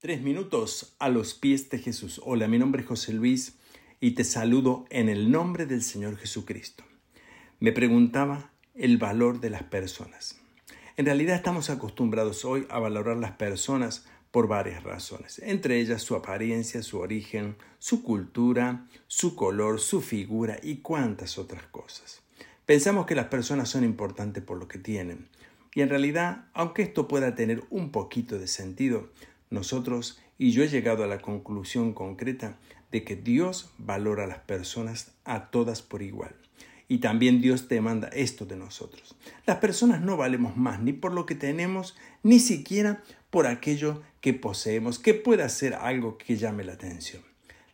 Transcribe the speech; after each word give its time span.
Tres 0.00 0.22
minutos 0.22 0.94
a 0.98 1.10
los 1.10 1.34
pies 1.34 1.68
de 1.68 1.78
Jesús. 1.78 2.22
Hola, 2.24 2.48
mi 2.48 2.58
nombre 2.58 2.80
es 2.80 2.88
José 2.88 3.12
Luis 3.12 3.58
y 4.00 4.12
te 4.12 4.24
saludo 4.24 4.86
en 4.88 5.10
el 5.10 5.30
nombre 5.30 5.66
del 5.66 5.82
Señor 5.82 6.16
Jesucristo. 6.16 6.84
Me 7.58 7.70
preguntaba 7.72 8.50
el 8.74 8.96
valor 8.96 9.40
de 9.40 9.50
las 9.50 9.62
personas. 9.62 10.40
En 10.96 11.04
realidad 11.04 11.36
estamos 11.36 11.68
acostumbrados 11.68 12.46
hoy 12.46 12.66
a 12.70 12.78
valorar 12.78 13.18
las 13.18 13.32
personas 13.32 14.06
por 14.30 14.48
varias 14.48 14.84
razones, 14.84 15.38
entre 15.40 15.80
ellas 15.80 16.00
su 16.00 16.16
apariencia, 16.16 16.82
su 16.82 16.98
origen, 16.98 17.56
su 17.78 18.02
cultura, 18.02 18.86
su 19.06 19.36
color, 19.36 19.80
su 19.80 20.00
figura 20.00 20.58
y 20.62 20.76
cuantas 20.76 21.36
otras 21.36 21.64
cosas. 21.64 22.22
Pensamos 22.64 23.04
que 23.04 23.14
las 23.14 23.26
personas 23.26 23.68
son 23.68 23.84
importantes 23.84 24.42
por 24.42 24.56
lo 24.58 24.66
que 24.66 24.78
tienen, 24.78 25.28
y 25.74 25.82
en 25.82 25.90
realidad, 25.90 26.46
aunque 26.54 26.80
esto 26.80 27.06
pueda 27.06 27.34
tener 27.34 27.64
un 27.68 27.92
poquito 27.92 28.38
de 28.38 28.46
sentido, 28.46 29.10
nosotros, 29.50 30.20
y 30.38 30.52
yo 30.52 30.62
he 30.62 30.68
llegado 30.68 31.04
a 31.04 31.08
la 31.08 31.20
conclusión 31.20 31.92
concreta 31.92 32.58
de 32.90 33.04
que 33.04 33.16
Dios 33.16 33.72
valora 33.78 34.24
a 34.24 34.28
las 34.28 34.38
personas 34.38 35.12
a 35.24 35.50
todas 35.50 35.82
por 35.82 36.02
igual. 36.02 36.34
Y 36.88 36.98
también 36.98 37.40
Dios 37.40 37.68
demanda 37.68 38.08
esto 38.08 38.46
de 38.46 38.56
nosotros. 38.56 39.16
Las 39.46 39.58
personas 39.58 40.00
no 40.00 40.16
valemos 40.16 40.56
más 40.56 40.80
ni 40.80 40.92
por 40.92 41.12
lo 41.12 41.24
que 41.24 41.36
tenemos, 41.36 41.96
ni 42.22 42.40
siquiera 42.40 43.02
por 43.30 43.46
aquello 43.46 44.02
que 44.20 44.34
poseemos, 44.34 44.98
que 44.98 45.14
pueda 45.14 45.48
ser 45.48 45.74
algo 45.74 46.18
que 46.18 46.36
llame 46.36 46.64
la 46.64 46.72
atención. 46.72 47.22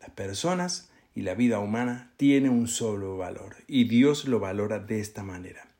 Las 0.00 0.10
personas 0.10 0.90
y 1.14 1.22
la 1.22 1.34
vida 1.34 1.58
humana 1.58 2.10
tienen 2.16 2.52
un 2.52 2.68
solo 2.68 3.18
valor, 3.18 3.56
y 3.66 3.84
Dios 3.84 4.26
lo 4.26 4.40
valora 4.40 4.78
de 4.78 5.00
esta 5.00 5.22
manera. 5.22 5.71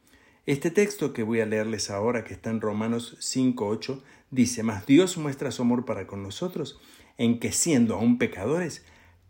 Este 0.44 0.72
texto 0.72 1.12
que 1.12 1.22
voy 1.22 1.40
a 1.40 1.46
leerles 1.46 1.88
ahora, 1.88 2.24
que 2.24 2.34
está 2.34 2.50
en 2.50 2.60
Romanos 2.60 3.16
5.8, 3.20 4.02
dice, 4.32 4.64
Mas 4.64 4.86
Dios 4.86 5.16
muestra 5.16 5.52
su 5.52 5.62
amor 5.62 5.84
para 5.84 6.08
con 6.08 6.24
nosotros, 6.24 6.80
en 7.16 7.38
que 7.38 7.52
siendo 7.52 7.94
aún 7.94 8.18
pecadores, 8.18 8.84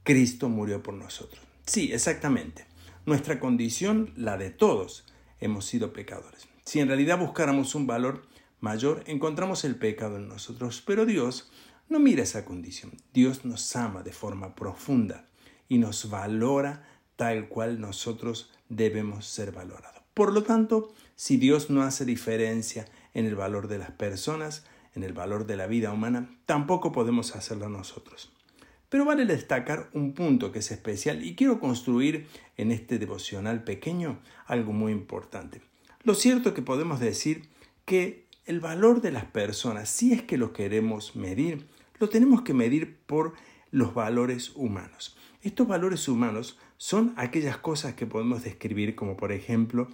Cristo 0.04 0.48
murió 0.48 0.82
por 0.82 0.94
nosotros. 0.94 1.44
Sí, 1.66 1.92
exactamente. 1.92 2.64
Nuestra 3.04 3.40
condición, 3.40 4.14
la 4.16 4.38
de 4.38 4.48
todos, 4.48 5.04
hemos 5.38 5.66
sido 5.66 5.92
pecadores. 5.92 6.48
Si 6.64 6.80
en 6.80 6.88
realidad 6.88 7.18
buscáramos 7.18 7.74
un 7.74 7.86
valor 7.86 8.26
mayor, 8.60 9.04
encontramos 9.06 9.64
el 9.64 9.76
pecado 9.76 10.16
en 10.16 10.28
nosotros, 10.28 10.82
pero 10.86 11.04
Dios 11.04 11.52
no 11.90 11.98
mira 11.98 12.22
esa 12.22 12.46
condición. 12.46 12.92
Dios 13.12 13.44
nos 13.44 13.76
ama 13.76 14.02
de 14.02 14.12
forma 14.12 14.54
profunda 14.54 15.28
y 15.68 15.76
nos 15.76 16.08
valora 16.08 16.88
tal 17.16 17.48
cual 17.48 17.82
nosotros 17.82 18.50
debemos 18.70 19.26
ser 19.26 19.52
valorados. 19.52 20.01
Por 20.14 20.32
lo 20.32 20.42
tanto, 20.42 20.92
si 21.16 21.36
Dios 21.36 21.70
no 21.70 21.82
hace 21.82 22.04
diferencia 22.04 22.86
en 23.14 23.26
el 23.26 23.34
valor 23.34 23.68
de 23.68 23.78
las 23.78 23.90
personas, 23.90 24.64
en 24.94 25.04
el 25.04 25.12
valor 25.12 25.46
de 25.46 25.56
la 25.56 25.66
vida 25.66 25.92
humana, 25.92 26.30
tampoco 26.46 26.92
podemos 26.92 27.34
hacerlo 27.34 27.68
nosotros. 27.68 28.32
Pero 28.88 29.06
vale 29.06 29.24
destacar 29.24 29.88
un 29.94 30.12
punto 30.12 30.52
que 30.52 30.58
es 30.58 30.70
especial 30.70 31.24
y 31.24 31.34
quiero 31.34 31.60
construir 31.60 32.26
en 32.58 32.70
este 32.70 32.98
devocional 32.98 33.64
pequeño 33.64 34.20
algo 34.44 34.74
muy 34.74 34.92
importante. 34.92 35.62
Lo 36.02 36.14
cierto 36.14 36.50
es 36.50 36.54
que 36.54 36.60
podemos 36.60 37.00
decir 37.00 37.48
que 37.86 38.26
el 38.44 38.60
valor 38.60 39.00
de 39.00 39.12
las 39.12 39.24
personas, 39.24 39.88
si 39.88 40.12
es 40.12 40.22
que 40.22 40.36
lo 40.36 40.52
queremos 40.52 41.16
medir, 41.16 41.66
lo 42.00 42.08
tenemos 42.08 42.42
que 42.42 42.52
medir 42.52 42.98
por 43.06 43.32
los 43.70 43.94
valores 43.94 44.52
humanos. 44.56 45.16
Estos 45.42 45.66
valores 45.66 46.06
humanos 46.06 46.56
son 46.76 47.12
aquellas 47.16 47.56
cosas 47.56 47.94
que 47.94 48.06
podemos 48.06 48.44
describir 48.44 48.94
como 48.94 49.16
por 49.16 49.32
ejemplo 49.32 49.88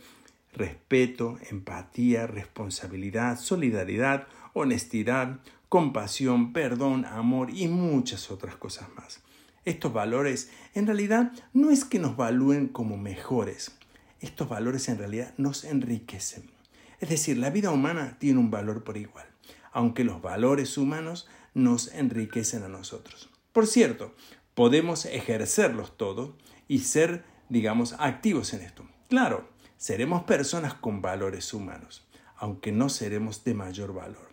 respeto, 0.53 1.39
empatía, 1.51 2.27
responsabilidad, 2.27 3.39
solidaridad, 3.39 4.27
honestidad, 4.53 5.41
compasión, 5.71 6.53
perdón, 6.53 7.07
amor 7.07 7.49
y 7.51 7.67
muchas 7.67 8.31
otras 8.31 8.57
cosas 8.57 8.89
más. 8.95 9.21
Estos 9.65 9.93
valores 9.93 10.51
en 10.75 10.87
realidad 10.87 11.33
no 11.55 11.71
es 11.71 11.87
que 11.87 11.99
nos 11.99 12.17
valúen 12.17 12.69
como 12.69 12.99
mejores, 12.99 13.73
estos 14.21 14.51
valores 14.51 14.89
en 14.91 14.99
realidad 14.99 15.33
nos 15.39 15.65
enriquecen. 15.65 16.51
Es 17.01 17.09
decir, 17.09 17.39
la 17.39 17.49
vida 17.49 17.71
humana 17.71 18.17
tiene 18.19 18.39
un 18.39 18.51
valor 18.51 18.85
por 18.85 18.99
igual, 18.99 19.27
aunque 19.73 20.05
los 20.05 20.21
valores 20.21 20.77
humanos 20.77 21.27
nos 21.55 21.89
enriquecen 21.95 22.65
a 22.65 22.69
nosotros. 22.69 23.31
Por 23.53 23.67
cierto, 23.67 24.15
podemos 24.59 25.05
ejercerlos 25.05 25.97
todos 25.97 26.33
y 26.67 26.81
ser, 26.81 27.23
digamos, 27.49 27.95
activos 28.01 28.53
en 28.55 28.63
esto. 28.63 28.85
Claro, 29.09 29.49
seremos 29.77 30.25
personas 30.25 30.75
con 30.75 31.01
valores 31.01 31.55
humanos, 31.55 32.09
aunque 32.35 32.73
no 32.73 32.89
seremos 32.89 33.45
de 33.45 33.55
mayor 33.55 33.95
valor. 33.95 34.29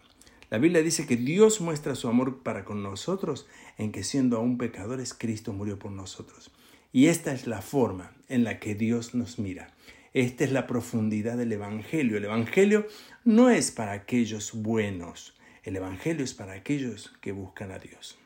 La 0.50 0.58
Biblia 0.58 0.82
dice 0.82 1.06
que 1.06 1.16
Dios 1.16 1.62
muestra 1.62 1.94
su 1.94 2.08
amor 2.08 2.42
para 2.42 2.66
con 2.66 2.82
nosotros 2.82 3.46
en 3.78 3.92
que 3.92 4.04
siendo 4.04 4.38
aún 4.38 4.58
pecadores, 4.58 5.14
Cristo 5.14 5.54
murió 5.54 5.78
por 5.78 5.92
nosotros. 5.92 6.50
Y 6.92 7.06
esta 7.06 7.32
es 7.32 7.46
la 7.46 7.62
forma 7.62 8.12
en 8.28 8.44
la 8.44 8.60
que 8.60 8.74
Dios 8.74 9.14
nos 9.14 9.38
mira. 9.38 9.76
Esta 10.16 10.44
es 10.44 10.52
la 10.52 10.66
profundidad 10.66 11.38
del 11.38 11.52
Evangelio. 11.52 12.18
El 12.18 12.26
Evangelio 12.26 12.88
no 13.26 13.52
es 13.52 13.70
para 13.70 13.92
aquellos 13.92 14.54
buenos, 14.54 15.36
el 15.62 15.76
Evangelio 15.76 16.26
es 16.26 16.34
para 16.34 16.54
aquellos 16.54 17.14
que 17.22 17.32
buscan 17.32 17.72
a 17.72 17.78
Dios. 17.78 18.18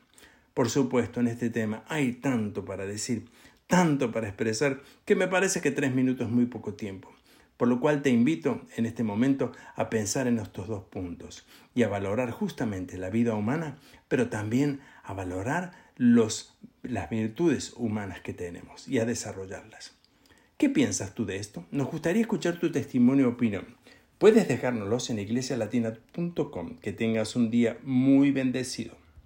Por 0.54 0.68
supuesto, 0.70 1.20
en 1.20 1.28
este 1.28 1.50
tema 1.50 1.84
hay 1.88 2.12
tanto 2.12 2.64
para 2.64 2.86
decir, 2.86 3.26
tanto 3.66 4.10
para 4.12 4.28
expresar, 4.28 4.82
que 5.04 5.14
me 5.14 5.28
parece 5.28 5.60
que 5.60 5.70
tres 5.70 5.94
minutos 5.94 6.26
es 6.26 6.32
muy 6.32 6.46
poco 6.46 6.74
tiempo. 6.74 7.12
Por 7.56 7.68
lo 7.68 7.78
cual 7.78 8.00
te 8.00 8.08
invito 8.08 8.62
en 8.76 8.86
este 8.86 9.04
momento 9.04 9.52
a 9.76 9.90
pensar 9.90 10.26
en 10.26 10.38
estos 10.38 10.66
dos 10.66 10.84
puntos 10.84 11.46
y 11.74 11.82
a 11.82 11.88
valorar 11.88 12.30
justamente 12.30 12.96
la 12.96 13.10
vida 13.10 13.34
humana, 13.34 13.76
pero 14.08 14.30
también 14.30 14.80
a 15.02 15.12
valorar 15.12 15.72
los, 15.96 16.58
las 16.82 17.10
virtudes 17.10 17.74
humanas 17.76 18.22
que 18.22 18.32
tenemos 18.32 18.88
y 18.88 18.98
a 18.98 19.04
desarrollarlas. 19.04 19.94
¿Qué 20.56 20.68
piensas 20.68 21.14
tú 21.14 21.26
de 21.26 21.36
esto? 21.36 21.66
Nos 21.70 21.90
gustaría 21.90 22.22
escuchar 22.22 22.58
tu 22.58 22.72
testimonio 22.72 23.28
o 23.28 23.32
opinión. 23.32 23.76
Puedes 24.18 24.48
dejárnoslos 24.48 25.08
en 25.08 25.18
iglesialatina.com. 25.18 26.78
Que 26.80 26.92
tengas 26.92 27.36
un 27.36 27.50
día 27.50 27.78
muy 27.82 28.30
bendecido. 28.30 28.99